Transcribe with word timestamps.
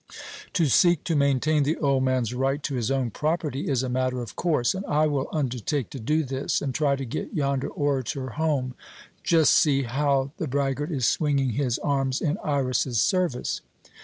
To 0.53 0.65
seek 0.65 1.03
to 1.03 1.15
maintain 1.15 1.61
the 1.61 1.77
old 1.77 2.03
man's 2.03 2.33
right 2.33 2.63
to 2.63 2.73
his 2.73 2.89
own 2.89 3.11
property 3.11 3.69
is 3.69 3.83
a 3.83 3.87
matter 3.87 4.19
of 4.19 4.35
course, 4.35 4.73
and 4.73 4.83
I 4.87 5.05
will 5.05 5.27
undertake 5.31 5.91
to 5.91 5.99
do 5.99 6.23
this 6.23 6.59
and 6.59 6.73
try 6.73 6.95
to 6.95 7.05
get 7.05 7.35
yonder 7.35 7.67
orator 7.67 8.29
home 8.31 8.73
Just 9.23 9.53
see 9.53 9.83
how 9.83 10.31
the 10.37 10.47
braggart 10.47 10.89
is 10.89 11.05
swinging 11.05 11.51
his 11.51 11.77
arms 11.77 12.19
in 12.19 12.39
Iras's 12.39 12.99
service! 12.99 13.61